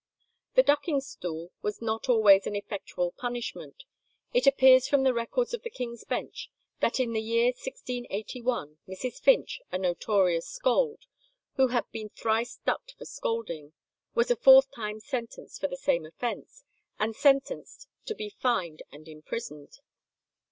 [0.55, 3.83] The ducking stool was not always an effectual punishment.
[4.33, 9.21] It appears from the records of the King's Bench that in the year 1681 Mrs.
[9.21, 11.01] Finch, a notorious scold,
[11.57, 13.73] who had been thrice ducked for scolding,
[14.15, 16.63] was a fourth time sentenced for the same offence,
[16.97, 19.81] and sentenced to be fined and imprisoned.